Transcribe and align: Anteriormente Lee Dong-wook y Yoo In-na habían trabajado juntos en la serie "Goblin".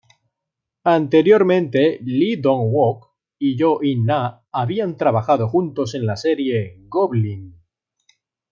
Anteriormente 0.95 1.99
Lee 2.03 2.37
Dong-wook 2.37 3.13
y 3.37 3.55
Yoo 3.55 3.83
In-na 3.83 4.47
habían 4.51 4.97
trabajado 4.97 5.47
juntos 5.47 5.93
en 5.93 6.07
la 6.07 6.15
serie 6.17 6.79
"Goblin". 6.87 7.61